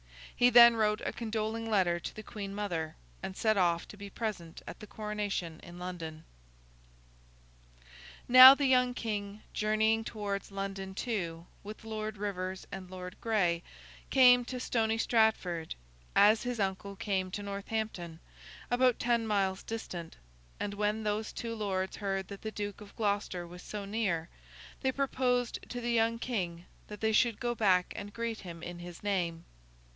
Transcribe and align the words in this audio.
He 0.35 0.49
then 0.49 0.75
wrote 0.75 1.01
a 1.05 1.13
condoling 1.13 1.69
letter 1.69 1.99
to 1.99 2.15
the 2.15 2.23
Queen 2.23 2.55
Mother, 2.55 2.95
and 3.21 3.37
set 3.37 3.55
off 3.55 3.87
to 3.89 3.95
be 3.95 4.09
present 4.09 4.63
at 4.65 4.79
the 4.79 4.87
coronation 4.87 5.59
in 5.61 5.77
London. 5.77 6.23
Now, 8.27 8.55
the 8.55 8.65
young 8.65 8.95
King, 8.95 9.43
journeying 9.53 10.03
towards 10.03 10.49
London 10.51 10.95
too, 10.95 11.45
with 11.63 11.83
Lord 11.83 12.17
Rivers 12.17 12.65
and 12.71 12.89
Lord 12.89 13.15
Gray, 13.21 13.61
came 14.09 14.43
to 14.45 14.59
Stony 14.59 14.97
Stratford, 14.97 15.75
as 16.15 16.41
his 16.41 16.59
uncle 16.59 16.95
came 16.95 17.29
to 17.29 17.43
Northampton, 17.43 18.19
about 18.71 18.97
ten 18.97 19.27
miles 19.27 19.61
distant; 19.61 20.15
and 20.59 20.73
when 20.73 21.03
those 21.03 21.31
two 21.31 21.53
lords 21.53 21.97
heard 21.97 22.27
that 22.29 22.41
the 22.41 22.49
Duke 22.49 22.81
of 22.81 22.95
Gloucester 22.95 23.45
was 23.45 23.61
so 23.61 23.85
near, 23.85 24.29
they 24.81 24.91
proposed 24.91 25.59
to 25.69 25.79
the 25.79 25.91
young 25.91 26.17
King 26.17 26.65
that 26.87 27.01
they 27.01 27.11
should 27.11 27.39
go 27.39 27.53
back 27.53 27.93
and 27.95 28.11
greet 28.11 28.39
him 28.39 28.63
in 28.63 28.79
his 28.79 29.03
name. 29.03 29.45